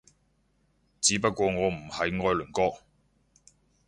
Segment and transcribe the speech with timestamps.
[0.99, 2.09] 只不過我唔係愛
[2.41, 2.81] 鄰國